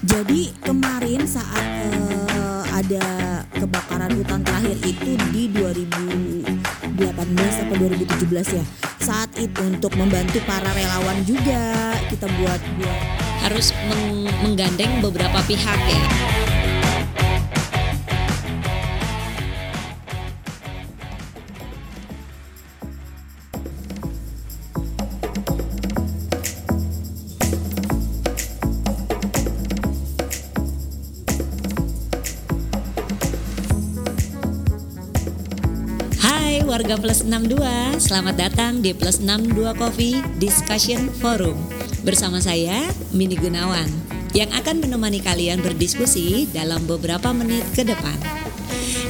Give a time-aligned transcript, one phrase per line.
[0.00, 3.04] Jadi kemarin saat eh, ada
[3.52, 6.48] kebakaran hutan terakhir itu di 2018
[7.36, 8.64] atau 2017 ya.
[9.00, 13.00] Saat itu untuk membantu para relawan juga kita buat buat
[13.40, 16.00] Harus meng- menggandeng beberapa pihak ya.
[36.80, 41.52] Warga Plus 62, selamat datang di Plus 62 Coffee Discussion Forum.
[42.08, 43.84] Bersama saya, Mini Gunawan
[44.32, 48.16] Yang akan menemani kalian berdiskusi dalam beberapa menit ke depan.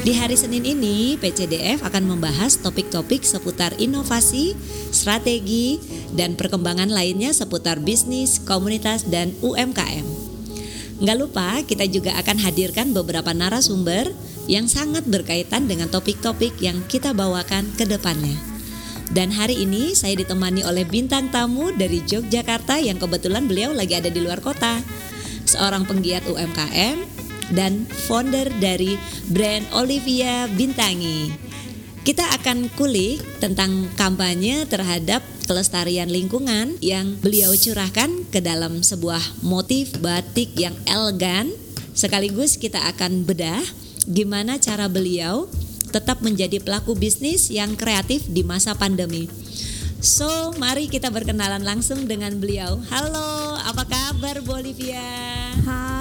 [0.02, 4.58] Di hari Senin ini, PCDF akan membahas topik-topik seputar inovasi,
[4.90, 5.78] strategi,
[6.10, 10.30] dan perkembangan lainnya seputar bisnis, komunitas, dan UMKM
[11.00, 14.12] Nggak lupa kita juga akan hadirkan beberapa narasumber
[14.50, 18.34] yang sangat berkaitan dengan topik-topik yang kita bawakan ke depannya.
[19.14, 24.10] Dan hari ini saya ditemani oleh bintang tamu dari Yogyakarta yang kebetulan beliau lagi ada
[24.10, 24.82] di luar kota.
[25.46, 26.98] Seorang penggiat UMKM
[27.54, 28.98] dan founder dari
[29.30, 31.50] brand Olivia Bintangi.
[32.06, 39.98] Kita akan kulik tentang kampanye terhadap kelestarian lingkungan yang beliau curahkan ke dalam sebuah motif
[39.98, 41.50] batik yang elegan.
[41.98, 45.50] Sekaligus kita akan bedah gimana cara beliau
[45.90, 49.26] tetap menjadi pelaku bisnis yang kreatif di masa pandemi.
[50.00, 52.80] So, mari kita berkenalan langsung dengan beliau.
[52.88, 55.04] Halo, apa kabar Bolivia?
[55.66, 56.00] Halo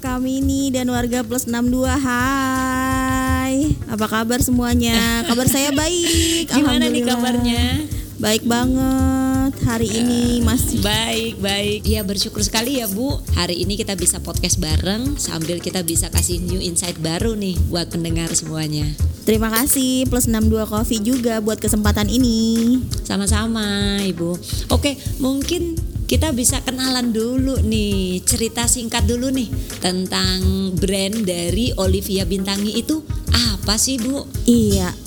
[0.00, 5.24] kami ini dan warga Plus 62 Hai Apa kabar semuanya?
[5.24, 7.86] Kabar saya baik Gimana nih kabarnya?
[8.16, 11.84] Baik banget Hari ini masih Baik, baik.
[11.84, 13.20] Ya bersyukur sekali ya Bu.
[13.36, 17.92] Hari ini kita bisa podcast bareng sambil kita bisa kasih new insight baru nih buat
[17.92, 18.88] pendengar semuanya.
[19.28, 24.32] Terima kasih Plus 62 Coffee juga buat kesempatan ini Sama-sama Ibu.
[24.72, 25.76] Oke, mungkin
[26.08, 29.52] kita bisa kenalan dulu nih, cerita singkat dulu nih
[29.84, 33.04] tentang brand dari Olivia Bintangi itu
[33.34, 34.24] apa sih Bu?
[34.48, 35.05] Iya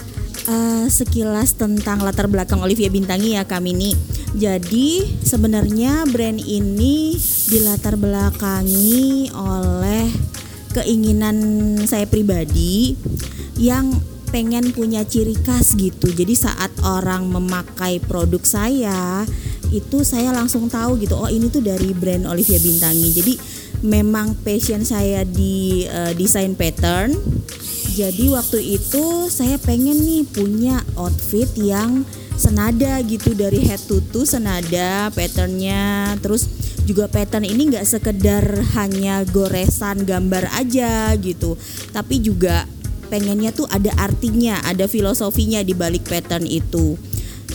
[0.49, 3.91] eh, Sekilas tentang latar belakang Olivia Bintangi ya kami ini
[4.33, 7.13] Jadi sebenarnya brand ini
[7.49, 10.09] dilatar belakangi oleh
[10.73, 11.37] keinginan
[11.85, 12.93] saya pribadi
[13.57, 13.97] yang
[14.29, 16.13] pengen punya ciri khas gitu.
[16.13, 19.25] Jadi saat orang memakai produk saya
[19.73, 21.17] itu saya langsung tahu gitu.
[21.17, 23.09] Oh ini tuh dari brand Olivia Bintangi.
[23.09, 23.33] Jadi
[23.85, 27.13] memang passion saya di eh, desain pattern.
[27.99, 32.07] Jadi waktu itu saya pengen nih punya outfit yang
[32.39, 36.15] senada gitu dari head to toe senada patternnya.
[36.23, 36.47] Terus
[36.87, 38.43] juga pattern ini nggak sekedar
[38.79, 41.59] hanya goresan gambar aja gitu.
[41.91, 42.63] Tapi juga
[43.11, 46.95] pengennya tuh ada artinya ada filosofinya di balik pattern itu.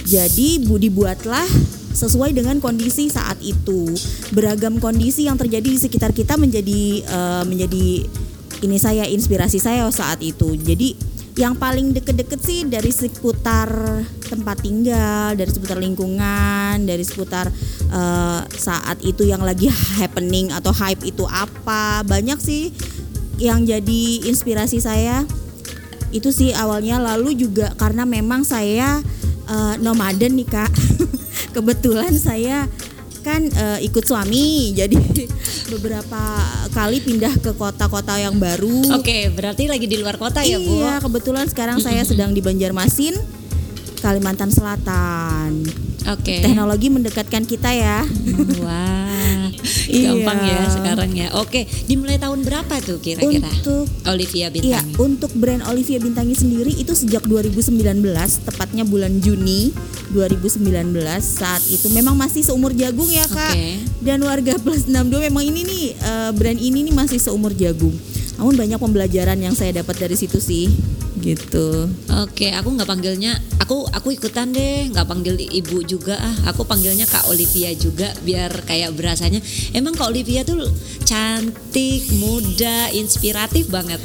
[0.04, 1.48] Jadi bu dibuatlah
[1.96, 3.96] sesuai dengan kondisi saat itu.
[4.36, 8.04] Beragam kondisi yang terjadi di sekitar kita menjadi eh, menjadi
[8.64, 10.96] ini saya inspirasi saya saat itu jadi
[11.34, 13.66] yang paling deket-deket sih dari seputar
[14.30, 17.50] tempat tinggal, dari seputar lingkungan, dari seputar
[17.90, 19.66] eh, saat itu yang lagi
[19.98, 22.06] happening atau hype itu apa.
[22.06, 22.70] Banyak sih
[23.42, 25.26] yang jadi inspirasi saya.
[26.14, 29.02] Itu sih awalnya lalu juga karena memang saya
[29.50, 30.70] eh, nomaden nih Kak.
[31.54, 32.70] Kebetulan saya
[33.24, 34.94] kan eh, ikut suami jadi
[35.72, 36.22] beberapa
[36.70, 39.00] kali pindah ke kota-kota yang baru.
[39.00, 40.84] Oke, berarti lagi di luar kota ya Bu?
[40.84, 43.16] Iya, kebetulan sekarang saya sedang di Banjarmasin,
[44.04, 45.64] Kalimantan Selatan.
[46.04, 46.44] Oke.
[46.44, 48.04] Teknologi mendekatkan kita ya.
[48.60, 49.13] Wah, Iya.
[50.04, 51.28] gampang ya sekarang ya.
[51.38, 53.44] Oke, dimulai tahun berapa tuh kira-kira?
[53.46, 54.92] Untuk Olivia Iya, Bintangi.
[54.98, 58.02] untuk brand Olivia Bintangi sendiri itu sejak 2019,
[58.44, 59.70] tepatnya bulan Juni
[60.12, 63.52] 2019 saat itu memang masih seumur jagung ya, Kak.
[63.52, 63.68] Oke.
[64.04, 67.94] Dan warga Plus 62 memang ini nih eh, brand ini nih masih seumur jagung.
[68.34, 70.66] Namun banyak pembelajaran yang saya dapat dari situ sih.
[71.24, 71.88] Gitu.
[72.20, 76.52] Oke, aku nggak panggilnya, aku aku ikutan deh, nggak panggil ibu juga ah.
[76.52, 79.40] Aku panggilnya Kak Olivia juga, biar kayak berasanya.
[79.72, 80.68] Emang Kak Olivia tuh
[81.08, 84.04] cantik, muda, inspiratif banget.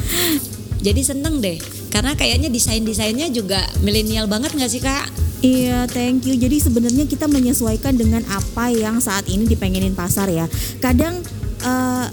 [0.80, 1.60] Jadi seneng deh,
[1.92, 5.12] karena kayaknya desain desainnya juga milenial banget nggak sih Kak?
[5.44, 6.40] Iya, thank you.
[6.40, 10.48] Jadi sebenarnya kita menyesuaikan dengan apa yang saat ini dipengenin pasar ya.
[10.80, 11.20] Kadang
[11.68, 12.08] eh,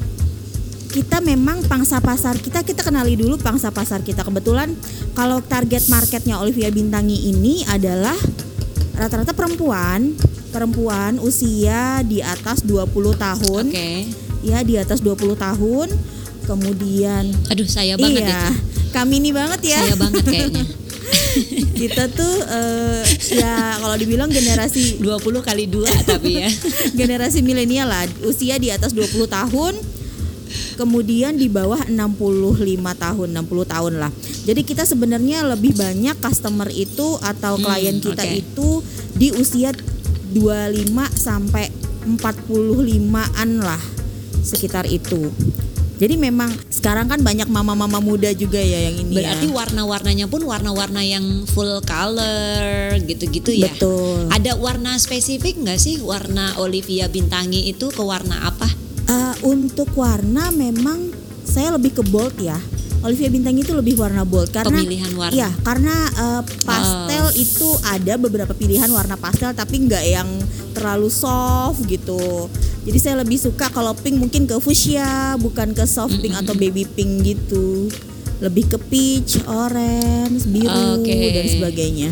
[0.96, 4.24] kita memang pangsa pasar kita kita kenali dulu pangsa pasar kita.
[4.24, 4.72] Kebetulan
[5.12, 8.16] kalau target marketnya Olivia Bintangi ini adalah
[8.96, 10.16] rata-rata perempuan,
[10.48, 14.08] perempuan usia di atas 20 tahun Oke.
[14.40, 15.92] ya di atas 20 tahun.
[16.48, 18.54] Kemudian Aduh, saya banget iya, itu.
[18.96, 19.82] kami ini banget ya.
[19.84, 20.64] Saya banget kayaknya.
[21.84, 23.04] Kita tuh eh,
[23.36, 26.48] ya kalau dibilang generasi 20 kali 2 tapi ya.
[27.04, 29.76] generasi milenial lah, usia di atas 20 tahun.
[30.76, 32.52] Kemudian di bawah 65
[32.94, 34.12] tahun, 60 tahun lah.
[34.44, 38.36] Jadi kita sebenarnya lebih banyak customer itu atau Hmm, klien kita oke.
[38.36, 38.68] itu
[39.12, 39.72] di usia
[40.30, 41.72] 25 sampai
[42.06, 43.80] 45-an lah
[44.40, 45.32] sekitar itu.
[45.96, 49.56] Jadi memang sekarang kan banyak mama-mama muda juga ya yang ini Berarti ya.
[49.56, 53.72] warna-warnanya pun warna-warna yang full color gitu-gitu ya.
[53.72, 54.28] Betul.
[54.28, 58.68] Ada warna spesifik nggak sih warna Olivia Bintangi itu ke warna apa?
[59.06, 62.58] Eh, untuk warna memang saya lebih ke bold ya.
[63.00, 65.30] Olivia Bintang itu lebih warna bold karena Pemilihan warna.
[65.30, 67.30] Iya, karena eh, pastel Oh.
[67.34, 70.28] itu ada beberapa pilihan warna pastel tapi nggak yang
[70.72, 72.50] terlalu soft gitu.
[72.82, 76.82] Jadi saya lebih suka kalau pink mungkin ke fuchsia, bukan ke soft pink atau baby
[76.84, 77.90] pink gitu.
[78.38, 81.14] Lebih ke peach, orange, biru Oke.
[81.32, 82.10] dan sebagainya.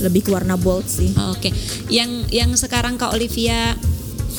[0.00, 1.10] Lebih ke warna bold sih.
[1.28, 1.50] Oke,
[1.88, 3.74] yang yang sekarang Kak Olivia,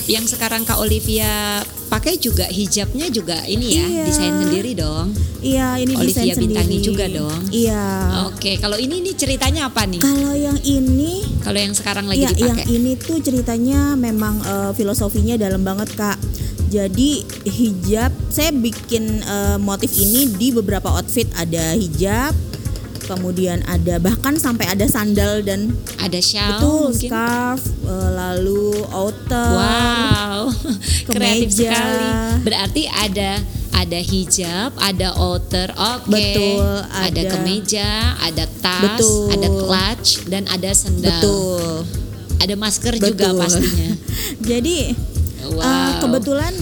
[0.03, 4.05] yang sekarang Kak Olivia pakai juga hijabnya juga ini ya, Iya.
[4.05, 5.11] desain sendiri dong.
[5.39, 6.85] Iya, ini Olivia desain Bintangi sendiri.
[6.85, 7.39] juga dong.
[7.49, 7.85] Iya.
[8.25, 9.99] Oke, kalau ini nih ceritanya apa nih?
[9.99, 12.65] Kalau yang ini Kalau yang sekarang lagi Iya, yang dipakai?
[12.71, 16.17] ini tuh ceritanya memang eh, filosofinya dalam banget kak.
[16.67, 22.31] Jadi hijab, saya bikin eh, motif ini di beberapa outfit ada hijab,
[23.11, 27.09] kemudian ada bahkan sampai ada sandal dan Ada shawl betul mungkin?
[27.11, 29.51] scarf, eh, lalu outer.
[29.51, 30.39] Wow,
[31.11, 31.69] kreatif kemeja.
[31.69, 32.07] sekali.
[32.41, 33.31] Berarti ada
[33.71, 36.07] ada hijab, ada outer, oke.
[36.07, 39.27] Betul, ada, ada- kemeja, ada tas, Betul.
[39.31, 41.11] ada clutch dan ada sendal.
[41.11, 41.71] Betul.
[42.37, 43.37] Ada masker juga Betul.
[43.37, 43.89] pastinya.
[44.49, 44.79] Jadi
[45.41, 45.57] Wow.
[45.59, 46.53] eh, kebetulan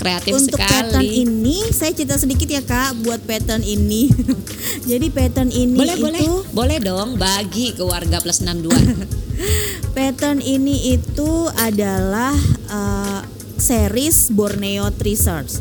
[0.00, 0.72] kreatif Untuk sekali.
[0.72, 4.08] pattern ini saya cerita sedikit ya kak buat pattern ini.
[4.90, 6.24] Jadi pattern ini boleh itu boleh
[6.56, 8.72] boleh dong bagi ke warga plus 62.
[9.96, 11.30] pattern ini itu
[11.60, 12.32] adalah
[12.72, 13.20] uh,
[13.60, 15.60] series Borneo Treasures.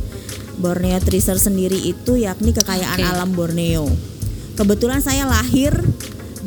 [0.60, 3.12] Borneo Treasures sendiri itu yakni kekayaan Oke.
[3.12, 3.88] alam Borneo.
[4.56, 5.72] Kebetulan saya lahir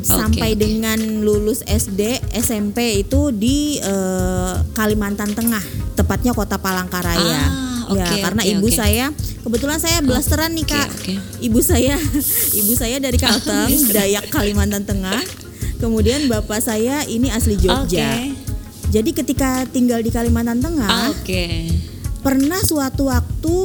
[0.03, 0.59] sampai oke.
[0.59, 5.63] dengan lulus SD, SMP itu di uh, Kalimantan Tengah,
[5.97, 7.41] tepatnya Kota Palangkaraya.
[7.41, 8.75] Ah, ya, oke, karena oke, ibu oke.
[8.75, 9.05] saya
[9.43, 10.89] kebetulan saya blasteran nih Kak.
[10.89, 11.13] oke.
[11.41, 11.95] Ibu saya
[12.59, 15.21] ibu saya dari Kalteng, Dayak Kalimantan Tengah.
[15.77, 17.83] Kemudian bapak saya ini asli Jogja.
[17.83, 18.33] Oke.
[18.87, 21.67] Jadi ketika tinggal di Kalimantan Tengah, Oke.
[22.21, 23.55] pernah suatu waktu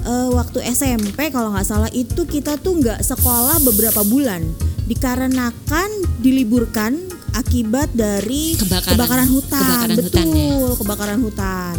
[0.00, 4.46] eh, waktu SMP kalau nggak salah itu kita tuh nggak sekolah beberapa bulan
[4.86, 6.96] dikarenakan diliburkan
[7.32, 9.28] akibat dari Kebakaran.
[9.28, 9.58] hutan.
[9.60, 10.76] Kebakaran Betul, hutan ya?
[10.76, 11.76] kebakaran hutan.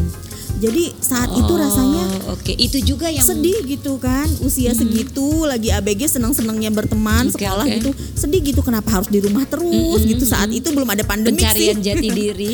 [0.61, 2.53] Jadi saat itu rasanya Oh, oke.
[2.53, 7.75] Itu juga yang sedih gitu kan usia segitu lagi ABG senang-senangnya berteman Oke, sekolah oke.
[7.75, 11.75] gitu sedih gitu kenapa harus di rumah terus gitu saat itu belum ada pandemi pencarian
[11.75, 12.53] sih jati diri.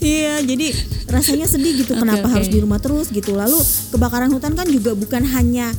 [0.00, 0.74] iya jadi
[1.06, 2.34] rasanya sedih gitu Oke, kenapa oke.
[2.34, 3.56] harus di rumah terus gitu lalu
[3.90, 5.70] kebakaran hutan kan juga bukan hanya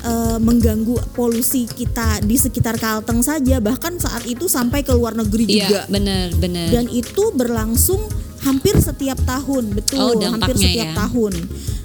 [0.00, 5.44] eh, mengganggu polusi kita di sekitar Kalteng saja bahkan saat itu sampai ke luar negeri
[5.44, 6.68] juga Iya, benar, benar.
[6.70, 7.98] dan itu berlangsung
[8.46, 10.96] hampir setiap tahun betul Oh, hampir dampaknya setiap ya.
[10.96, 11.34] tahun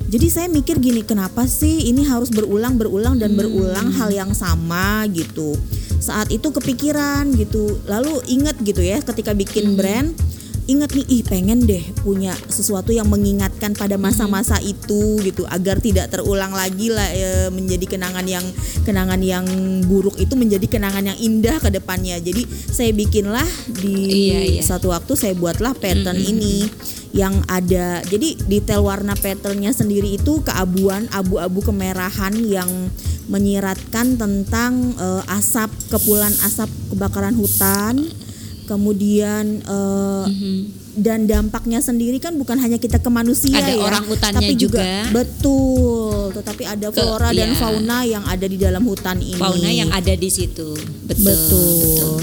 [0.07, 3.39] jadi saya mikir gini kenapa sih ini harus berulang berulang dan Hmm.
[3.41, 5.57] berulang hal yang sama gitu
[5.97, 9.41] saat itu kepikiran gitu lalu inget gitu ya ketika Hmm.
[9.41, 10.13] bikin brand
[10.65, 14.09] inget nih ih pengen deh punya sesuatu yang mengingatkan pada Hmm.
[14.09, 18.45] masa-masa itu gitu agar tidak terulang lagi lah eh, menjadi kenangan yang
[18.81, 19.45] kenangan yang
[19.85, 24.61] buruk itu menjadi kenangan yang indah ke depannya jadi saya bikinlah di Iya, iya.
[24.61, 26.65] satu waktu saya buatlah pattern ini
[27.11, 32.69] yang ada jadi detail warna patternnya sendiri itu keabuan abu-abu kemerahan yang
[33.27, 38.07] menyiratkan tentang eh, asap kepulan asap kebakaran hutan
[38.65, 40.25] kemudian eh,
[40.91, 44.83] dan dampaknya sendiri kan bukan hanya kita ke manusia Ada ya orang hutannya tapi juga,
[44.83, 45.13] juga.
[45.15, 47.59] betul tetapi ada Ke- flora dan iya.
[47.59, 50.75] fauna yang ada di dalam hutan ini Fauna yang ada di situ.
[51.07, 51.31] Betul.
[51.31, 52.19] betul,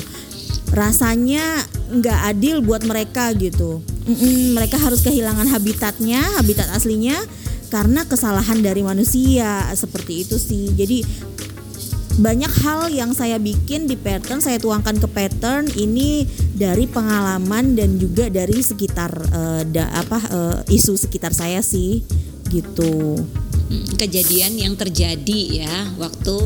[0.72, 7.16] rasanya nggak adil buat mereka gitu Mm-mm, mereka harus kehilangan habitatnya habitat aslinya
[7.68, 11.04] karena kesalahan dari manusia seperti itu sih jadi
[12.18, 17.94] banyak hal yang saya bikin di pattern saya tuangkan ke pattern ini dari pengalaman dan
[17.96, 22.02] juga dari sekitar eh, da- apa eh, isu sekitar saya sih
[22.50, 23.22] gitu
[23.68, 26.36] Mm, Kejadian yang terjadi ya waktu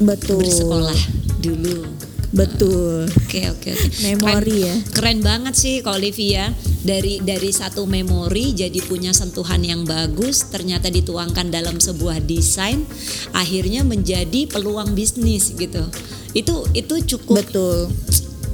[0.00, 0.96] betul bersekolah
[1.44, 1.84] dulu.
[2.30, 3.10] Betul.
[3.26, 3.86] Oke oke oke.
[4.06, 4.74] Memori ya.
[4.94, 6.54] Keren banget sih Kak Olivia.
[6.80, 12.88] Dari dari satu memori jadi punya sentuhan yang bagus, ternyata dituangkan dalam sebuah desain,
[13.36, 15.84] akhirnya menjadi peluang bisnis gitu.
[16.32, 17.92] Itu itu cukup Betul.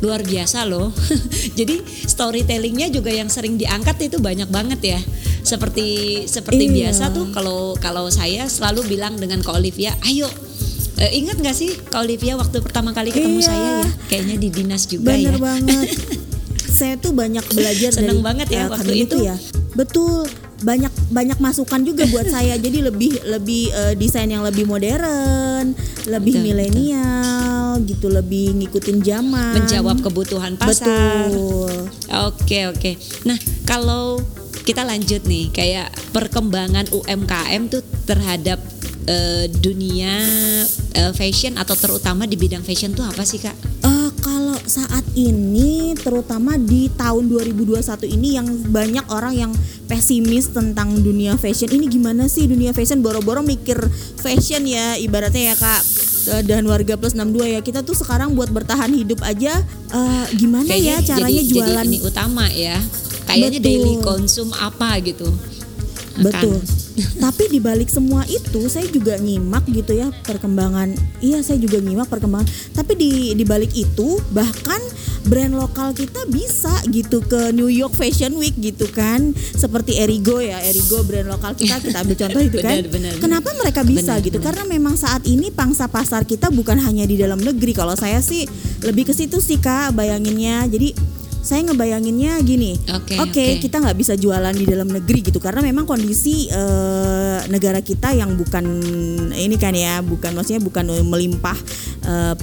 [0.02, 0.92] luar biasa loh.
[1.58, 5.00] Jadi storytellingnya juga yang sering diangkat itu banyak banget ya.
[5.40, 6.90] Seperti seperti Iya.
[6.90, 10.26] biasa tuh kalau kalau saya selalu bilang dengan Kak Olivia, ayo
[10.98, 13.46] eh, ingat nggak sih Kak Olivia waktu pertama kali ketemu Iya.
[13.46, 13.88] saya ya?
[14.06, 15.40] Kayaknya di dinas juga Bener ya.
[15.40, 15.88] banget.
[16.68, 19.16] Saya tuh banyak belajar Seneng dari banget ya eh, waktu Kak itu.
[19.22, 19.36] ya.
[19.72, 20.28] Betul.
[20.56, 22.56] Banyak banyak masukan juga buat saya.
[22.64, 25.72] Jadi lebih lebih eh, desain yang lebih modern,
[26.04, 29.56] lebih milenial gitu, lebih ngikutin zaman.
[29.56, 31.32] Menjawab kebutuhan pasar.
[31.32, 31.72] Betul.
[32.28, 32.90] Oke oke.
[33.24, 34.20] Nah kalau
[34.62, 38.60] kita lanjut nih kayak perkembangan UMKM tuh terhadap
[39.06, 40.14] eh, dunia
[40.94, 43.54] eh, fashion atau terutama di bidang fashion tuh apa sih kak?
[43.86, 49.52] Eh, kalau saat ini terutama di tahun 2021 ini yang banyak orang yang
[49.86, 53.78] pesimis tentang dunia fashion ini gimana sih dunia fashion boro-boro mikir
[54.18, 55.82] fashion ya ibaratnya ya Kak
[56.42, 59.62] dan warga plus 62 ya kita tuh sekarang buat bertahan hidup aja
[59.94, 62.76] eh, gimana ya caranya jadi, jualan jadi ini utama ya.
[63.26, 63.66] Kayaknya Betul.
[63.66, 65.26] daily konsum apa gitu.
[66.20, 66.58] Betul.
[67.24, 70.96] Tapi di balik semua itu saya juga nyimak gitu ya perkembangan.
[71.20, 72.48] Iya, saya juga nyimak perkembangan.
[72.72, 74.80] Tapi di di balik itu bahkan
[75.26, 79.34] brand lokal kita bisa gitu ke New York Fashion Week gitu kan.
[79.34, 82.74] Seperti Erigo ya, Erigo brand lokal kita kita ambil contoh itu kan.
[82.80, 84.38] Benar, benar, Kenapa mereka bisa Benar, gitu?
[84.38, 84.46] benar.
[84.54, 87.74] Karena memang saat ini pangsa pasar kita bukan hanya di dalam negeri.
[87.76, 88.46] Kalau saya sih
[88.80, 90.64] lebih ke situ sih Kak bayanginnya.
[90.70, 90.94] Jadi
[91.46, 93.44] saya ngebayanginnya gini, Oke, oke oke.
[93.62, 98.34] kita nggak bisa jualan di dalam negeri gitu karena memang kondisi eh, negara kita yang
[98.34, 98.66] bukan
[99.30, 101.54] ini kan ya bukan maksudnya bukan melimpah
[102.02, 102.34] eh,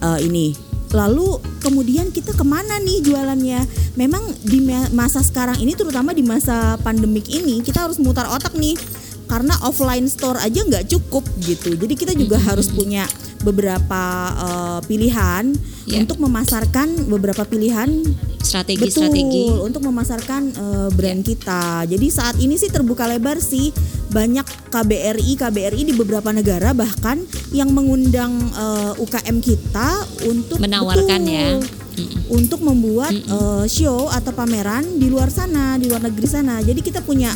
[0.00, 0.54] eh, ini.
[0.94, 3.66] Lalu kemudian kita ke mana nih jualannya?
[3.98, 8.54] Memang di ma- masa sekarang ini terutama di masa pandemik ini kita harus mutar otak
[8.54, 8.78] nih
[9.24, 13.08] karena offline store aja nggak cukup gitu jadi kita juga harus punya
[13.44, 14.02] beberapa
[14.34, 15.52] eh, pilihan
[15.84, 16.00] Ya.
[16.00, 17.92] untuk memasarkan beberapa pilihan
[18.40, 19.52] Strategi-strategi.
[19.52, 21.28] Betul, untuk memasarkan eh, brand Ya.
[21.36, 21.62] kita.
[21.84, 23.68] Jadi saat ini sih terbuka lebar sih
[24.08, 27.20] banyak KBRI KBRI di beberapa negara bahkan
[27.52, 29.88] yang mengundang eh, UKM kita
[30.24, 31.48] untuk Menawarkan betul, ya.
[32.00, 32.20] Mm-mm.
[32.32, 36.64] untuk membuat eh, show atau pameran di luar sana, di luar negeri sana.
[36.64, 37.28] Jadi kita punya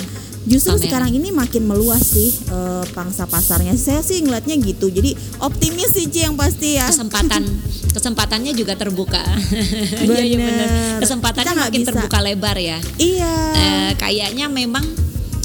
[0.48, 0.84] justru Pameran.
[0.88, 3.76] sekarang ini makin meluas sih eh, pangsa pasarnya.
[3.76, 4.88] Saya sih ngeliatnya gitu.
[4.88, 5.14] Jadi
[5.44, 6.88] optimis sih Ci yang pasti ya.
[6.88, 7.44] kesempatan
[7.96, 9.20] kesempatannya juga terbuka.
[10.08, 10.68] Iya iya benar.
[11.04, 11.88] Kesempatannya makin bisa.
[11.92, 12.78] terbuka lebar ya.
[12.96, 13.34] Iya.
[13.54, 14.82] Eh, kayaknya memang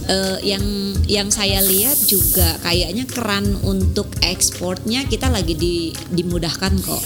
[0.08, 0.64] eh, yang
[1.06, 7.04] yang saya lihat juga kayaknya keran untuk ekspornya kita lagi di, dimudahkan kok.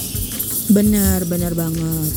[0.70, 2.14] Benar, benar banget.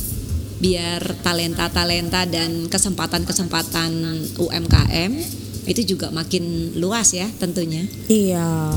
[0.61, 3.91] Biar talenta-talenta dan kesempatan-kesempatan
[4.37, 7.85] UMKM itu juga makin luas ya tentunya.
[8.09, 8.75] Iya.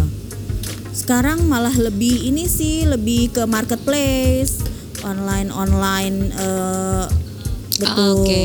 [0.93, 4.61] Sekarang malah lebih ini sih lebih ke marketplace,
[5.01, 7.05] online online eh,
[7.79, 8.21] betul.
[8.21, 8.43] Ah, Oke.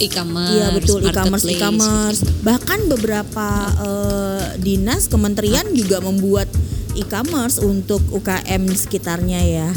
[0.00, 0.52] E-commerce.
[0.56, 2.20] Iya betul e-commerce e-commerce.
[2.44, 3.48] Bahkan beberapa
[3.80, 6.50] eh, dinas kementerian juga membuat
[6.98, 9.70] e-commerce untuk UKM sekitarnya ya.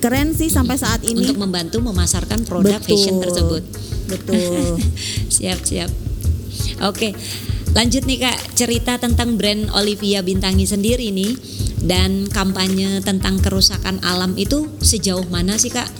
[0.00, 1.28] Keren sih sampai saat ini.
[1.28, 3.62] untuk membantu memasarkan produk fashion tersebut.
[4.08, 4.80] Betul.
[5.34, 6.09] siap siap.
[6.80, 7.12] Oke,
[7.76, 11.36] lanjut nih kak cerita tentang brand Olivia Bintangi sendiri nih
[11.84, 15.86] dan kampanye tentang kerusakan alam itu sejauh mana sih kak?
[15.86, 15.90] eh,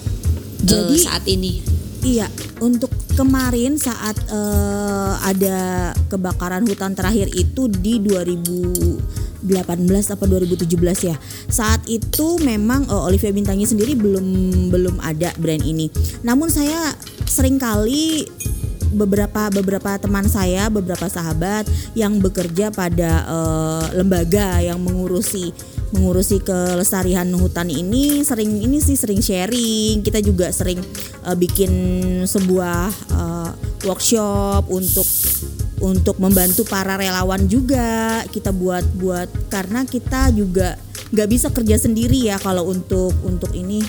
[0.65, 1.61] Jadi- saat ini.
[2.01, 2.33] Iya,
[2.65, 9.45] untuk kemarin saat eh, ada kebakaran hutan terakhir itu di 2018
[10.09, 10.65] apa 2017
[11.05, 11.21] ya.
[11.53, 14.25] Saat itu memang eh, Olivia Bintangi sendiri belum
[14.73, 15.93] belum ada brand ini.
[16.25, 16.97] Namun saya
[17.29, 18.25] sering kali
[18.91, 25.55] beberapa beberapa teman saya, beberapa sahabat yang bekerja pada eh, lembaga yang mengurusi
[25.91, 30.03] mengurusi kelestarian hutan ini sering ini sih sering sharing.
[30.03, 30.79] Kita juga sering
[31.27, 31.73] eh, bikin
[32.27, 33.51] sebuah eh,
[33.87, 35.07] workshop untuk
[35.81, 40.77] untuk membantu para relawan juga kita buat buat karena kita juga
[41.11, 43.81] nggak bisa kerja sendiri ya kalau untuk untuk ini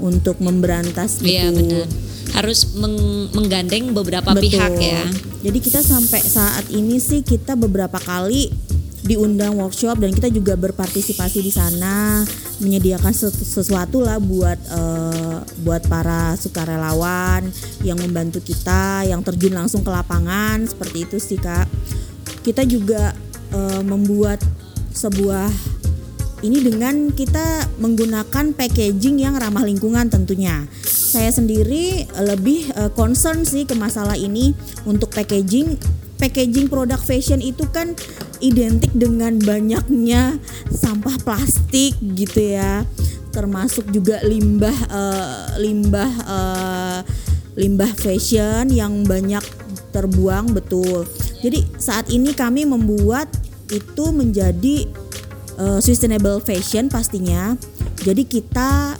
[0.00, 1.56] untuk memberantas Iya gitu.
[1.64, 1.86] benar.
[2.34, 4.54] Harus meng- menggandeng beberapa Betul.
[4.54, 5.02] pihak ya.
[5.40, 8.52] Jadi kita sampai saat ini sih kita beberapa kali
[9.00, 12.20] diundang workshop dan kita juga berpartisipasi di sana
[12.60, 17.48] menyediakan sesu- sesuatu lah buat eh, buat para sukarelawan
[17.80, 21.64] yang membantu kita yang terjun langsung ke lapangan seperti itu sih kak.
[22.44, 23.16] Kita juga
[23.56, 24.44] eh, membuat
[24.92, 25.48] sebuah
[26.40, 30.64] ini dengan kita menggunakan packaging yang ramah lingkungan tentunya.
[31.10, 34.54] Saya sendiri lebih uh, concern sih ke masalah ini
[34.86, 35.74] untuk packaging.
[36.22, 37.98] Packaging produk fashion itu kan
[38.38, 40.38] identik dengan banyaknya
[40.70, 42.86] sampah plastik gitu ya.
[43.34, 46.98] Termasuk juga limbah uh, limbah uh,
[47.58, 49.42] limbah fashion yang banyak
[49.90, 51.10] terbuang betul.
[51.42, 53.26] Jadi saat ini kami membuat
[53.74, 54.86] itu menjadi
[55.58, 57.58] uh, sustainable fashion pastinya.
[57.98, 58.94] Jadi kita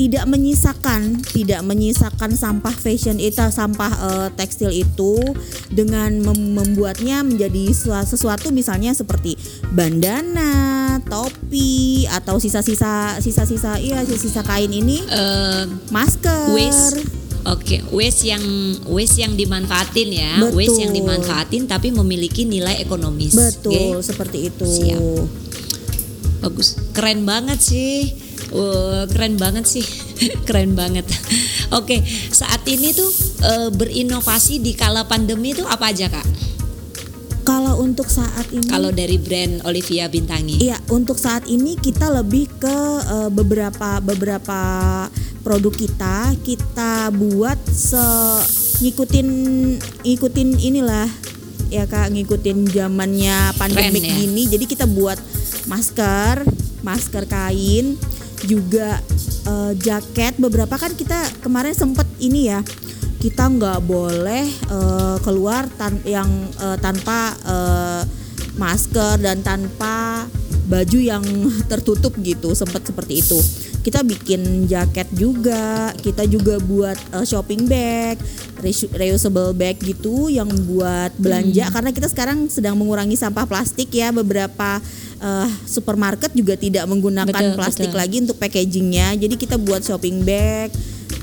[0.00, 5.20] tidak menyisakan tidak menyisakan sampah fashion itu sampah uh, tekstil itu
[5.68, 7.68] dengan mem membuatnya menjadi
[8.08, 9.36] sesuatu misalnya seperti
[9.76, 17.80] bandana, topi atau sisa-sisa sisa-sisa iya sisa-sisa kain ini uh, masker waste Oke, okay.
[17.88, 18.44] waste yang
[18.84, 20.60] waste yang dimanfaatin ya, Betul.
[20.60, 23.32] waste yang dimanfaatin tapi memiliki nilai ekonomis.
[23.32, 24.04] Betul, okay?
[24.04, 24.68] seperti itu.
[24.68, 25.00] Siap.
[26.44, 28.12] Bagus, keren banget sih.
[28.50, 29.86] Uh, keren banget sih,
[30.48, 31.06] keren banget.
[31.70, 32.00] Oke, okay.
[32.34, 33.10] saat ini tuh
[33.46, 36.26] uh, berinovasi di kala pandemi itu apa aja kak?
[37.46, 42.46] Kalau untuk saat ini, kalau dari brand Olivia Bintangi, iya untuk saat ini kita lebih
[42.58, 42.76] ke
[43.06, 44.60] uh, beberapa beberapa
[45.40, 48.04] produk kita kita buat se
[48.80, 49.28] ngikutin
[50.04, 51.08] ngikutin inilah
[51.70, 54.14] ya kak ngikutin zamannya pandemik ya?
[54.16, 55.16] gini jadi kita buat
[55.70, 56.44] masker
[56.82, 57.94] masker kain
[58.44, 59.00] juga
[59.48, 60.36] uh, jaket.
[60.36, 62.60] Beberapa kan kita kemarin sempet ini ya
[63.20, 68.02] kita nggak boleh uh, keluar tan yang uh, tanpa uh,
[68.56, 70.24] masker dan tanpa
[70.66, 71.24] baju yang
[71.70, 73.36] tertutup gitu sempat seperti itu.
[73.80, 78.16] Kita bikin jaket juga kita juga buat uh, shopping bag
[78.92, 81.68] reusable bag gitu yang buat belanja.
[81.68, 81.72] Hmm.
[81.76, 84.80] karena kita sekarang sedang mengurangi sampah plastik ya beberapa
[85.20, 88.00] uh, supermarket juga tidak menggunakan betul, plastik betul.
[88.00, 90.72] lagi untuk packagingnya jadi kita buat shopping bag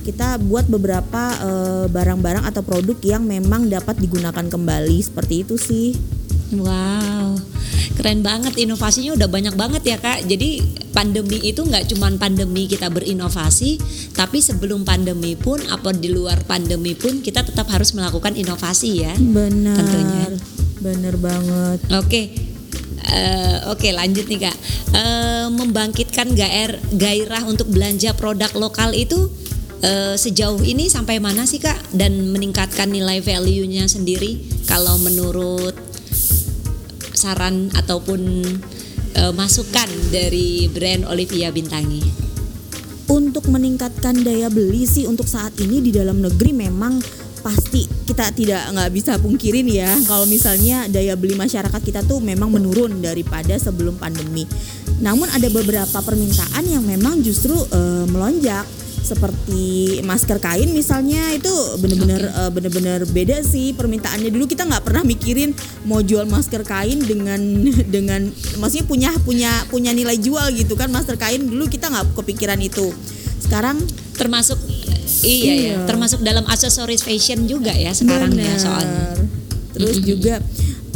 [0.07, 5.59] kita buat beberapa eh, barang-barang uh, atau produk yang memang dapat digunakan kembali seperti itu
[5.59, 5.91] sih
[6.55, 7.43] Wow,
[7.99, 10.23] keren banget inovasinya udah banyak banget ya kak.
[10.31, 10.63] Jadi
[10.95, 13.75] pandemi itu nggak cuma pandemi kita berinovasi,
[14.15, 19.11] tapi sebelum pandemi pun, apa di luar pandemi pun kita tetap harus melakukan inovasi ya.
[19.19, 19.75] Benar.
[19.75, 20.25] Tentunya.
[20.79, 21.79] Benar banget.
[21.99, 22.21] Oke.
[23.07, 24.57] Eh, Oke okay, lanjut nih kak.
[24.91, 29.31] Uh, membangkitkan gair gairah untuk belanja produk lokal itu
[29.83, 31.75] uh, sejauh ini sampai mana sih kak?
[31.95, 35.75] Dan meningkatkan nilai value-nya sendiri kalau menurut
[37.15, 38.43] saran ataupun
[39.19, 42.27] uh, masukan dari brand Olivia Bintangi?
[43.07, 46.99] Untuk meningkatkan daya beli sih untuk saat ini di dalam negeri memang
[47.47, 52.51] pasti kita tidak nggak bisa pungkirin ya kalau misalnya daya beli masyarakat kita tuh memang
[52.51, 54.43] menurun daripada sebelum pandemi.
[54.99, 58.67] Namun ada beberapa permintaan yang memang justru uh, melonjak
[59.07, 61.47] seperti masker kain misalnya itu
[61.79, 62.43] bener-bener okay.
[62.43, 65.55] uh, bener-bener beda sih permintaannya dulu kita nggak pernah mikirin
[65.87, 67.39] mau jual masker kain dengan
[67.95, 68.27] dengan
[68.59, 72.91] maksudnya punya punya punya nilai jual gitu kan masker kain dulu kita nggak kepikiran itu
[73.39, 73.79] sekarang
[74.19, 74.59] termasuk
[75.23, 75.75] iya, iya.
[75.75, 78.51] ya termasuk dalam aksesoris fashion juga ya sekarang Bener.
[78.51, 79.05] ya soalnya
[79.73, 80.09] terus mm -hmm.
[80.11, 80.35] juga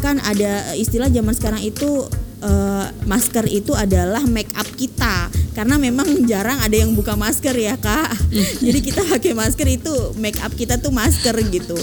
[0.01, 2.09] kan ada istilah zaman sekarang itu
[2.41, 5.29] uh, masker itu adalah make up kita.
[5.53, 8.11] Karena memang jarang ada yang buka masker ya kak.
[8.65, 11.77] Jadi kita pakai masker itu make up kita tuh masker gitu.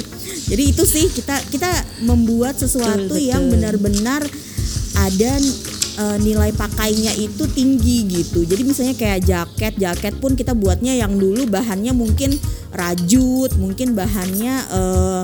[0.51, 1.71] Jadi itu sih kita kita
[2.03, 4.25] membuat sesuatu betul, yang benar-benar
[4.99, 5.33] ada
[5.99, 8.47] uh, nilai pakainya itu tinggi gitu.
[8.47, 12.39] Jadi misalnya kayak jaket jaket pun kita buatnya yang dulu bahannya mungkin
[12.73, 15.23] rajut mungkin bahannya uh,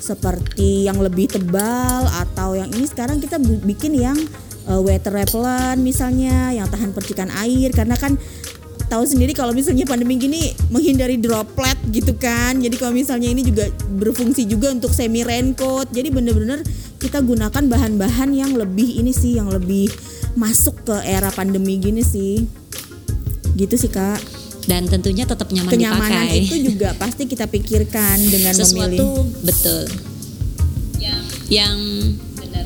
[0.00, 2.86] seperti yang lebih tebal atau yang ini.
[2.86, 4.16] Sekarang kita bikin yang
[4.68, 7.72] uh, water repellent misalnya yang tahan percikan air.
[7.72, 8.20] Karena kan
[8.90, 12.58] tahu sendiri kalau misalnya pandemi gini menghindari droplet gitu kan.
[12.60, 16.60] Jadi kalau misalnya ini juga berfungsi juga untuk semi raincoat jadi bener-bener
[17.00, 19.88] kita gunakan bahan-bahan yang lebih ini sih yang lebih
[20.38, 22.46] masuk ke era pandemi gini sih
[23.58, 24.20] gitu sih kak
[24.68, 26.46] dan tentunya tetap nyaman kenyamanan dipakai.
[26.46, 29.42] itu juga pasti kita pikirkan dengan sesuatu memilih.
[29.42, 29.84] betul
[31.00, 31.78] yang yang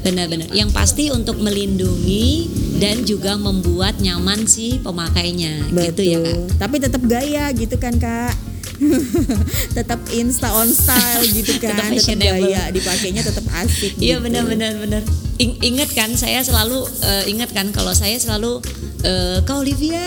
[0.05, 0.53] Benar-benar.
[0.53, 5.88] Yang pasti untuk melindungi dan juga membuat nyaman si pemakainya Betul.
[5.88, 6.38] gitu ya Kak.
[6.61, 8.37] Tapi tetap gaya gitu kan Kak.
[9.76, 14.24] tetap insta on style gitu kan tetap, tetap gaya dipakainya tetap asik iya gitu.
[14.26, 15.02] benar benar benar
[15.38, 18.62] In, ingat kan saya selalu uh, ingat kan kalau saya selalu
[19.02, 20.02] uh, kau Olivia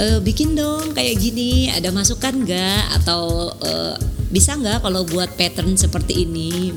[0.00, 3.96] uh, bikin dong kayak gini ada masukan nggak atau uh,
[4.32, 6.72] bisa nggak kalau buat pattern seperti ini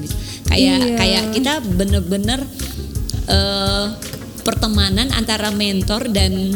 [0.51, 0.95] kayak iya.
[0.99, 2.43] kayak kita bener-bener
[3.31, 3.95] uh,
[4.43, 6.55] pertemanan antara mentor dan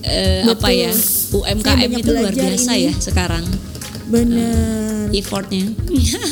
[0.00, 0.92] eh, apa ya
[1.36, 2.88] UMKM itu luar biasa ini.
[2.88, 3.44] ya sekarang
[4.12, 5.72] bener effortnya.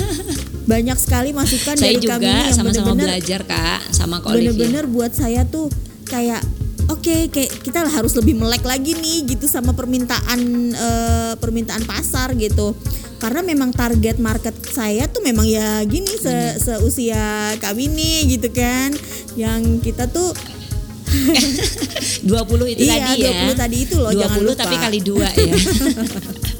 [0.70, 4.54] banyak sekali masukan Saya dari kami juga yang sama-sama belajar kak sama Kak Olivia.
[4.54, 5.66] bener-bener buat saya tuh
[6.06, 6.38] kayak
[6.86, 10.40] oke kayak kita harus lebih melek lagi nih gitu sama permintaan
[10.70, 12.76] eh, permintaan pasar gitu
[13.20, 18.94] karena memang target market saya tuh memang ya gini se seusia kami nih gitu kan
[19.34, 20.30] yang kita tuh
[22.22, 23.30] 20 itu iya tadi ya.
[23.50, 25.54] 20 tadi itu loh 20 jangan lupa tapi kali dua ya.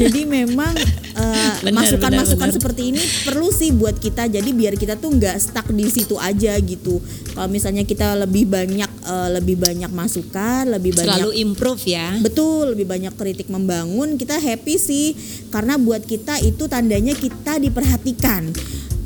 [0.00, 0.74] jadi memang
[1.16, 2.56] eh, masukan-masukan benar.
[2.60, 6.58] seperti ini perlu sih buat kita jadi biar kita tuh nggak stuck di situ aja
[6.60, 7.00] gitu
[7.32, 12.08] kalau misalnya kita lebih banyak eh, lebih banyak masukan lebih banyak Selalu improve ya.
[12.18, 15.06] Betul, lebih banyak kritik membangun, kita happy sih
[15.52, 18.50] karena buat kita itu tandanya kita diperhatikan.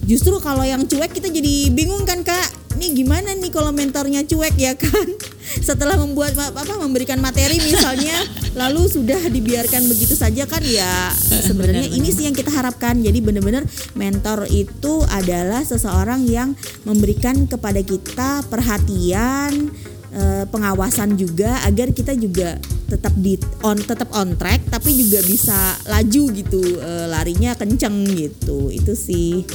[0.07, 4.55] Justru kalau yang cuek kita jadi bingung kan kak, nih gimana nih kalau mentornya cuek
[4.55, 5.09] ya kan?
[5.63, 8.17] Setelah membuat apa memberikan materi misalnya,
[8.61, 11.11] lalu sudah dibiarkan begitu saja kan ya
[11.47, 12.99] sebenarnya ini sih yang kita harapkan.
[12.99, 19.71] Jadi benar-benar mentor itu adalah seseorang yang memberikan kepada kita perhatian,
[20.13, 23.35] eh, pengawasan juga agar kita juga tetap di
[23.67, 28.71] on tetap on track tapi juga bisa laju gitu eh, larinya kenceng gitu.
[28.73, 29.47] Itu sih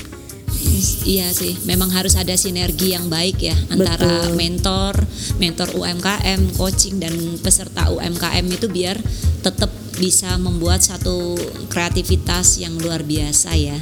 [1.06, 4.38] Iya sih, memang harus ada sinergi yang baik ya antara Betul.
[4.38, 4.94] mentor,
[5.42, 8.98] mentor UMKM, coaching dan peserta UMKM itu biar
[9.42, 11.38] tetap bisa membuat satu
[11.70, 13.78] kreativitas yang luar biasa ya.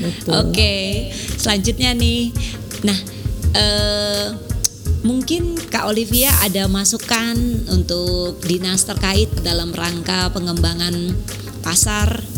[0.00, 2.34] betul Oke, selanjutnya nih.
[2.84, 2.98] Nah,
[3.54, 4.26] eh,
[5.04, 7.36] mungkin Kak Olivia ada masukan
[7.70, 11.12] untuk dinas terkait dalam rangka pengembangan
[11.60, 12.33] pasar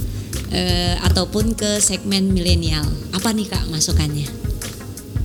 [0.53, 2.87] eh, ataupun ke segmen milenial.
[3.15, 4.29] Apa nih Kak masukannya?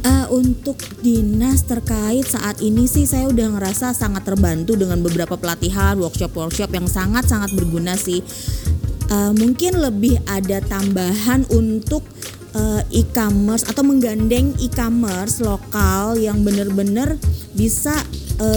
[0.01, 5.93] Eh, untuk dinas terkait saat ini sih saya udah ngerasa sangat terbantu dengan beberapa pelatihan
[6.01, 8.25] workshop-workshop yang sangat-sangat berguna sih.
[9.11, 12.05] Eh, mungkin lebih ada tambahan untuk
[12.91, 17.15] e-commerce atau menggandeng e-commerce lokal yang benar-benar
[17.55, 17.95] bisa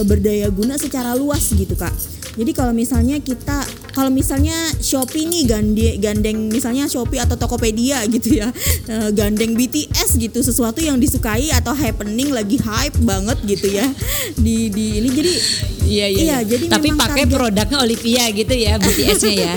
[0.03, 1.95] berdaya guna secara luas gitu kak.
[2.35, 3.63] Jadi kalau misalnya kita
[3.95, 8.51] kalau misalnya Shopee nih gandeng, gandeng misalnya Shopee atau Tokopedia gitu ya
[8.87, 13.87] eh, gandeng BTS gitu sesuatu yang disukai atau happening lagi hype banget gitu ya
[14.37, 15.09] di di ini.
[15.09, 15.33] Jadi
[15.85, 19.55] Iya Iya, jadi Tapi pakai target- produknya Olivia gitu ya BTS-nya ya.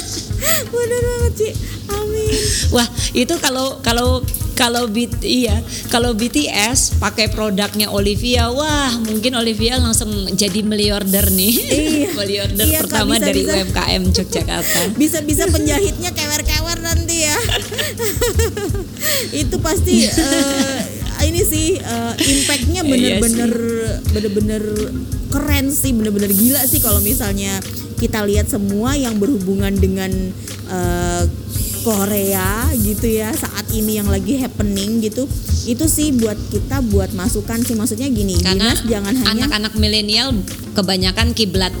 [0.72, 1.52] bener banget sih.
[1.86, 2.32] Amin.
[2.72, 4.24] Wah, itu kalau kalau
[4.62, 5.58] kalau B, iya,
[5.90, 11.54] kalau BTS pakai produknya Olivia, wah mungkin Olivia langsung jadi miliarder nih.
[11.58, 12.08] Iya.
[12.22, 13.52] miliarder Iya, pertama bisa, dari bisa.
[13.58, 14.80] UMKM Yogyakarta.
[15.02, 17.36] bisa-bisa penjahitnya kewer-kewer nanti ya
[19.42, 20.80] itu pasti eh,
[21.26, 23.52] ini sih eh, impactnya Iya bener-bener
[24.12, 24.62] bener-bener
[25.32, 27.58] keren sih bener-bener gila sih kalau misalnya
[27.98, 30.10] kita lihat semua yang berhubungan dengan
[30.68, 31.22] eh,
[31.82, 35.26] Korea gitu ya saat ini yang lagi happening gitu
[35.62, 40.34] itu sih buat kita buat masukan sih maksudnya gini Karena dinas jangan hanya anak-anak milenial
[40.72, 41.74] kebanyakan kiblat.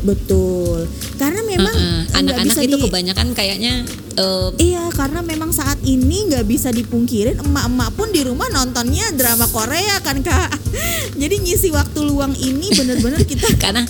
[0.00, 1.76] betul karena memang
[2.16, 3.84] Anak-anak bisa itu di- kebanyakan kayaknya
[4.16, 9.44] eh, Iya, karena memang saat ini nggak bisa dipungkirin emak-emak pun di rumah nontonnya drama
[9.46, 10.56] Korea kan kak.
[11.20, 13.44] Jadi ngisi waktu luang ini bener-bener kita.
[13.62, 13.84] karena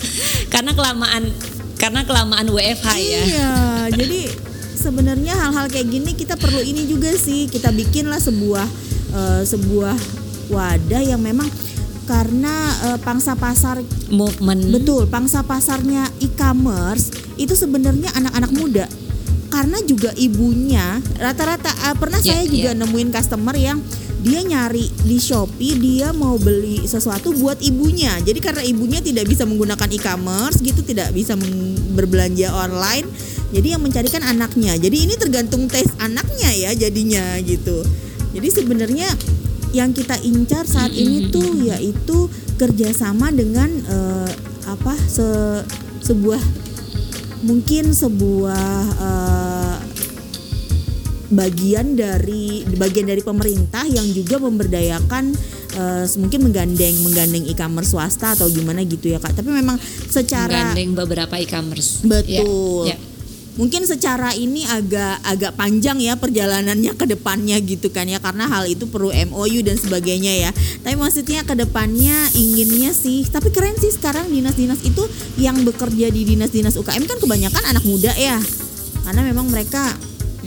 [0.47, 1.31] karena kelamaan
[1.75, 3.21] karena kelamaan WFH ya.
[3.23, 3.51] Iya,
[3.89, 4.21] jadi
[4.81, 8.65] sebenarnya hal-hal kayak gini kita perlu ini juga sih kita bikinlah sebuah
[9.13, 9.95] eh, sebuah
[10.49, 11.47] wadah yang memang
[12.09, 12.53] karena
[12.91, 13.79] eh, pangsa pasar
[14.11, 14.67] Movement.
[14.75, 18.85] Betul, pangsa pasarnya e-commerce itu sebenarnya anak-anak muda.
[19.47, 23.79] Karena juga ibunya rata-rata ah, pernah Ya, saya juga nemuin customer yang
[24.21, 28.19] dia nyari di Shopee dia mau beli sesuatu buat ibunya.
[28.21, 31.33] Jadi karena ibunya tidak bisa menggunakan e-commerce gitu, tidak bisa
[31.95, 33.07] berbelanja online.
[33.51, 34.79] Jadi yang mencarikan anaknya.
[34.79, 37.83] Jadi ini tergantung tes anaknya ya jadinya gitu.
[38.31, 39.07] Jadi sebenarnya
[39.71, 44.31] yang kita incar saat ini tuh yaitu kerjasama dengan eh,
[44.67, 45.63] apa se-
[46.03, 46.39] sebuah
[47.43, 48.67] mungkin sebuah
[48.99, 49.75] eh,
[51.31, 55.31] bagian dari bagian dari pemerintah yang juga memberdayakan
[55.75, 59.79] eh, mungkin menggandeng menggandeng e-commerce swasta atau gimana gitu ya kak tapi memang
[60.11, 62.03] secara Menggandeng beberapa e-commerce.
[62.03, 62.91] Betul.
[62.91, 63.10] Ya, ya.
[63.59, 68.63] Mungkin secara ini agak agak panjang ya perjalanannya ke depannya gitu kan ya karena hal
[68.63, 70.51] itu perlu MOU dan sebagainya ya.
[70.81, 75.03] Tapi maksudnya ke depannya inginnya sih tapi keren sih sekarang dinas-dinas itu
[75.35, 78.39] yang bekerja di dinas-dinas UKM kan kebanyakan anak muda ya.
[79.03, 79.83] Karena memang mereka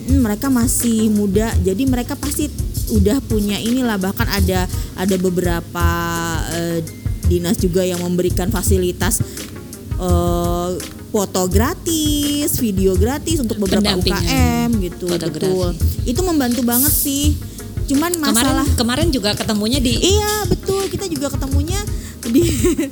[0.08, 2.48] mm, mereka masih muda jadi mereka pasti
[2.88, 4.64] udah punya inilah bahkan ada
[4.96, 5.88] ada beberapa
[6.56, 6.80] eh,
[7.28, 9.20] dinas juga yang memberikan fasilitas
[10.00, 10.70] eh,
[11.14, 15.06] foto gratis, video gratis untuk beberapa UKM gitu.
[15.06, 15.46] fotografi.
[15.46, 15.68] Betul.
[16.02, 17.38] Itu membantu banget sih.
[17.86, 21.78] Cuman Kemarin masalah kemarin juga ketemunya di Iya betul kita juga ketemunya
[22.24, 22.42] di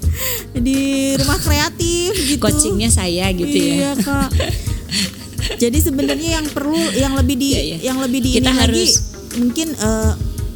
[0.68, 0.78] di
[1.16, 2.38] rumah kreatif gitu.
[2.38, 3.74] coachingnya saya gitu ya.
[3.74, 4.30] Iya kak.
[5.62, 7.76] Jadi sebenarnya yang perlu yang lebih di Iya, iya.
[7.82, 9.00] yang lebih di Kita ini lagi harus-
[9.35, 10.12] mungkin eh,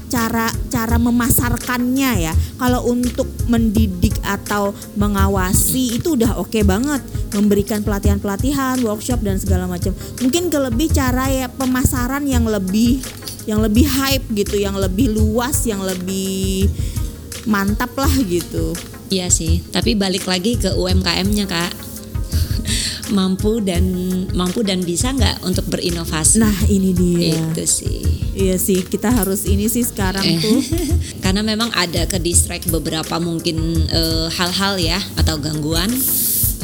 [0.06, 2.34] cara cara memasarkannya ya.
[2.56, 7.02] Kalau untuk mendidik atau mengawasi itu udah oke banget
[7.34, 9.92] memberikan pelatihan-pelatihan, workshop dan segala macam.
[10.22, 13.02] Mungkin ke lebih cara ya pemasaran yang lebih
[13.46, 16.66] yang lebih hype gitu, yang lebih luas, yang lebih
[17.46, 18.74] mantap lah gitu.
[19.06, 21.70] Iya sih, tapi balik lagi ke UMKM-nya kak,
[23.10, 23.84] mampu dan
[24.32, 26.38] mampu dan bisa nggak untuk berinovasi?
[26.40, 27.34] Nah ini dia.
[27.52, 28.00] itu sih.
[28.36, 30.36] Iya sih, kita harus ini sih sekarang Eh.
[30.36, 30.60] tuh.
[31.24, 33.56] Karena memang ada ke distract beberapa mungkin
[33.88, 35.88] eh, hal-hal ya atau gangguan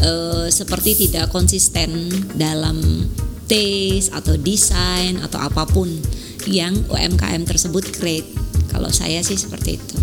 [0.00, 3.08] eh, seperti tidak konsisten dalam
[3.48, 5.88] taste atau desain atau apa pun
[6.44, 8.28] yang UMKM tersebut create.
[8.68, 9.96] Kalau saya sih seperti itu.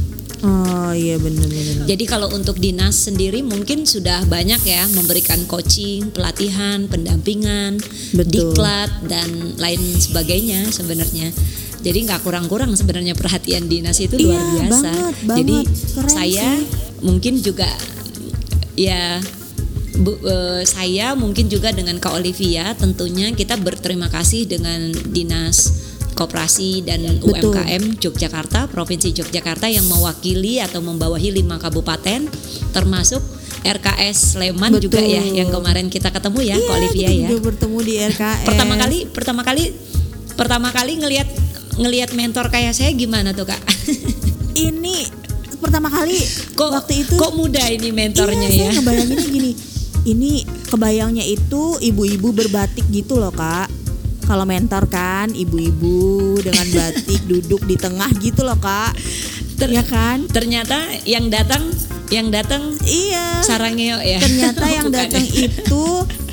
[0.89, 1.85] Oh iya benar-benar.
[1.85, 7.77] Jadi kalau untuk dinas sendiri mungkin sudah banyak ya memberikan coaching, pelatihan, pendampingan,
[8.17, 8.51] Betul.
[8.57, 11.29] diklat dan lain sebagainya sebenarnya.
[11.79, 14.89] Jadi nggak kurang-kurang sebenarnya perhatian dinas itu luar Iya, biasa.
[14.91, 15.37] banget, banget.
[15.39, 15.57] Jadi
[15.95, 16.65] Keren saya sih.
[17.05, 17.69] mungkin juga
[18.75, 19.21] ya
[19.99, 25.88] Bu, eh, saya mungkin juga dengan Kak Olivia tentunya kita berterima kasih dengan dinas
[26.19, 27.55] koperasi dan Betul.
[27.55, 32.27] UMKM Yogyakarta, Provinsi Yogyakarta yang mewakili atau membawahi lima kabupaten,
[32.75, 33.23] termasuk
[33.63, 34.91] RKS Sleman Betul.
[34.91, 37.27] juga ya, yang kemarin kita ketemu ya, Kak Olivia ya.
[37.39, 38.43] bertemu di RKS.
[38.43, 39.63] Pertama kali, pertama kali,
[40.35, 41.29] pertama kali ngelihat
[41.79, 43.59] ngelihat mentor kayak saya gimana tuh kak?
[44.67, 45.07] ini
[45.59, 46.19] pertama kali
[46.55, 48.59] kok waktu itu kok muda ini mentornya iya, ya?
[48.67, 49.51] saya ngebayanginnya gini.
[49.99, 53.67] Ini kebayangnya itu ibu-ibu berbatik gitu loh, Kak.
[54.29, 58.93] Kalau mentor kan ibu-ibu dengan batik duduk di tengah gitu loh, Kak.
[59.57, 60.29] Ter- ya kan?
[60.29, 61.65] Ternyata yang datang,
[62.13, 63.41] yang datang Iya.
[63.41, 64.17] sarangnya ya.
[64.17, 65.45] ternyata yang datang ya?
[65.45, 65.83] itu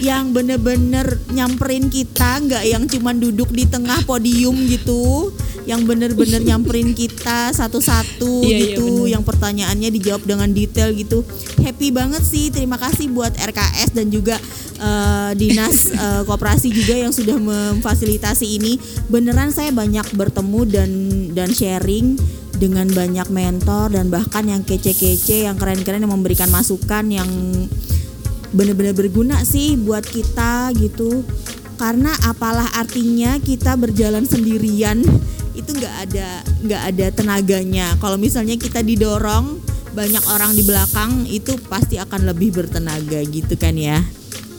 [0.00, 5.32] yang bener-bener nyamperin kita nggak yang cuman duduk di tengah podium gitu
[5.64, 9.12] yang bener-bener nyamperin kita satu-satu Iya, iya, gitu bener.
[9.16, 11.24] yang pertanyaannya dijawab dengan detail gitu
[11.60, 14.40] happy banget sih terima kasih buat RKS dan juga
[14.76, 18.78] eh, dinas eh, koperasi juga yang sudah memfasilitasi ini.
[19.08, 20.90] Beneran saya banyak bertemu dan
[21.32, 22.16] dan sharing
[22.56, 27.28] dengan banyak mentor dan bahkan yang kece-kece yang keren-keren yang memberikan masukan yang
[28.56, 31.24] benar-benar berguna sih buat kita gitu.
[31.76, 35.04] Karena apalah artinya kita berjalan sendirian
[35.60, 36.28] itu nggak ada
[36.64, 37.86] nggak ada tenaganya.
[38.00, 39.60] Kalau misalnya kita didorong
[39.96, 44.04] banyak orang di belakang itu pasti akan lebih bertenaga gitu kan ya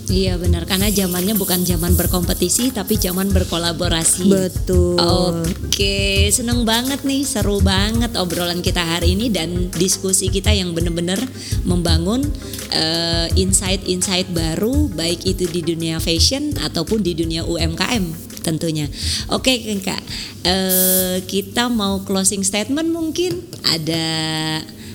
[0.08, 4.32] Iya benar karena zamannya bukan zaman berkompetisi tapi zaman berkolaborasi.
[4.32, 10.72] betul Oke, seneng banget nih, seru banget obrolan kita hari ini dan diskusi kita yang
[10.72, 11.20] bener-bener
[11.68, 12.24] membangun
[12.72, 18.04] eh, insight-insight baru baik itu di dunia fashion ataupun di dunia UMKM
[18.48, 18.88] tentunya.
[19.28, 20.02] Oke kak,
[20.48, 24.08] eh, kita mau closing statement mungkin ada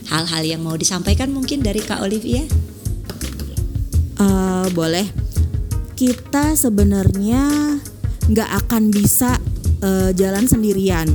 [0.09, 2.43] hal-hal yang mau disampaikan mungkin dari Kak Olivia?
[4.23, 5.07] Eh, boleh.
[5.99, 7.43] Kita sebenarnya
[8.31, 9.35] nggak akan bisa
[9.83, 11.11] eh, jalan sendirian.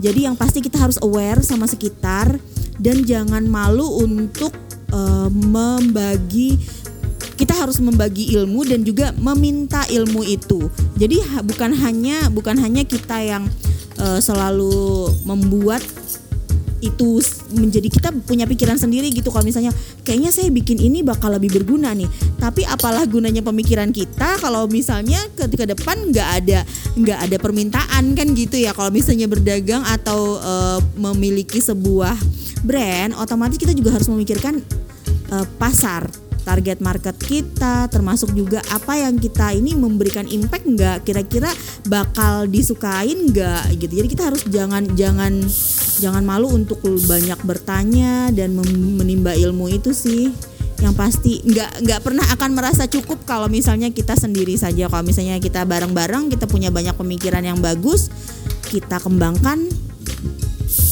[0.00, 2.40] Jadi yang pasti kita harus aware sama sekitar
[2.80, 4.50] dan jangan malu untuk
[4.90, 6.58] eh, membagi
[7.38, 10.68] kita harus membagi ilmu dan juga meminta ilmu itu.
[10.98, 13.46] Jadi ha- bukan hanya bukan hanya kita yang
[14.00, 15.80] eh, selalu membuat
[16.80, 17.20] itu
[17.52, 19.28] menjadi kita punya pikiran sendiri gitu.
[19.28, 19.74] Kalau misalnya
[20.06, 22.08] kayaknya saya bikin ini bakal lebih berguna nih.
[22.38, 26.58] Tapi apalah gunanya pemikiran kita kalau misalnya ketika depan nggak ada
[26.96, 28.72] nggak ada permintaan kan gitu ya.
[28.72, 32.14] Kalau misalnya berdagang atau eh, memiliki sebuah
[32.62, 34.62] brand otomatis kita juga harus memikirkan
[35.32, 40.98] eh, pasar target market kita termasuk juga apa yang kita ini memberikan impact nggak?
[41.06, 41.50] Kira-kira
[41.86, 43.76] bakal disukain nggak?
[43.76, 43.92] Gitu.
[44.00, 45.44] Jadi kita harus jangan jangan
[46.00, 48.56] jangan malu untuk banyak bertanya dan
[48.96, 50.32] menimba ilmu itu sih.
[50.80, 54.88] Yang pasti nggak nggak pernah akan merasa cukup kalau misalnya kita sendiri saja.
[54.88, 58.08] Kalau misalnya kita bareng-bareng kita punya banyak pemikiran yang bagus
[58.70, 59.66] kita kembangkan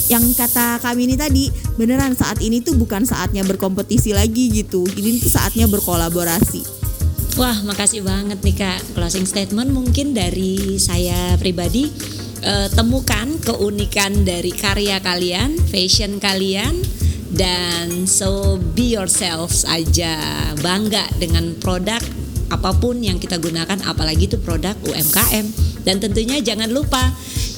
[0.08, 5.20] yang kata kami ini tadi beneran saat ini tuh bukan saatnya berkompetisi lagi gitu ini
[5.20, 6.80] tuh saatnya berkolaborasi
[7.38, 8.98] Wah, makasih banget nih Kak.
[8.98, 11.86] Closing statement mungkin dari saya pribadi
[12.42, 16.74] eh, temukan keunikan dari karya kalian, fashion kalian
[17.28, 20.16] Dan so be yourselves aja,
[20.64, 22.00] bangga dengan produk
[22.48, 25.46] apa pun yang kita gunakan, apalagi itu produk UMKM.
[25.84, 27.12] Dan tentunya jangan lupa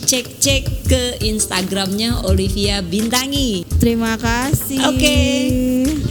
[0.04, 3.64] cek-cek ke Instagramnya Olivia Bintangi.
[3.80, 4.80] Terima kasih.
[4.90, 5.18] Oke.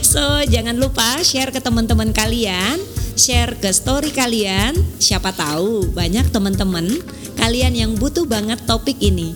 [0.02, 2.82] So jangan lupa share ke teman-teman kalian,
[3.14, 4.74] share ke story kalian.
[4.98, 6.86] Siapa tahu banyak teman-teman
[7.38, 9.32] kalian yang butuh banget topik ini.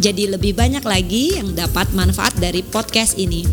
[0.00, 3.44] Jadi lebih banyak lagi yang dapat manfaat dari podcast ini.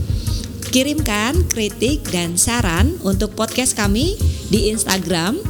[0.70, 4.16] Kirimkan kritik dan saran untuk podcast kami
[4.54, 5.42] di Instagram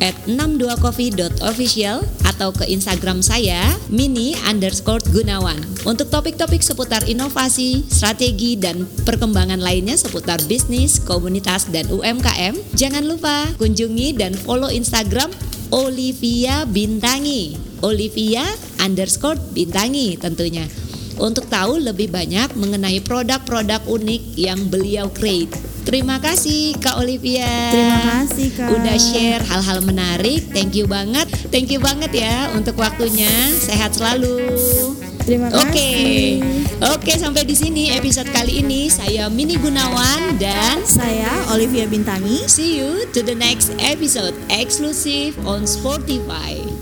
[0.00, 2.00] at 62coffee.official
[2.40, 3.60] atau ke Instagram saya
[3.92, 5.60] mini underscore gunawan.
[5.84, 13.44] Untuk topik-topik seputar inovasi, strategi, dan perkembangan lainnya seputar bisnis, komunitas, dan UMKM jangan lupa
[13.60, 15.28] kunjungi dan follow Instagram
[15.68, 17.60] Olivia Bintangi.
[17.84, 18.48] Olivia
[18.80, 20.64] underscore Bintangi tentunya.
[21.20, 25.52] Untuk tahu lebih banyak mengenai produk-produk unik yang beliau create.
[25.90, 27.50] Terima kasih Kak Olivia.
[27.74, 28.78] Terima kasih Kak.
[28.78, 30.46] Udah share hal-hal menarik.
[30.54, 31.26] Thank you banget.
[31.50, 33.26] Thank you banget ya untuk waktunya.
[33.58, 34.38] Sehat selalu.
[35.26, 35.66] Terima kasih.
[35.66, 35.90] Oke.
[36.94, 42.46] Oke, sampai di sini episode kali ini saya Mini Gunawan dan Saya Olivia Bintangi.
[42.46, 46.79] see you to the next episode exclusive on Spotify.